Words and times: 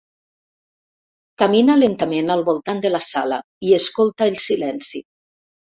Camina 1.43 1.75
lentament 1.83 2.33
al 2.37 2.43
voltant 2.49 2.83
de 2.87 2.93
la 2.97 3.05
sala 3.11 3.41
i 3.69 3.79
escolta 3.83 4.31
el 4.33 4.45
silenci. 4.51 5.09